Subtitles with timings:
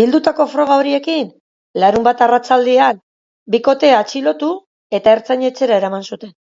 [0.00, 1.28] Bildutako froga horiekin,
[1.82, 2.98] larunbat arratsaldean
[3.56, 4.50] bikotea atxilotu
[5.00, 6.36] eta ertzain-etxera eraman zuten.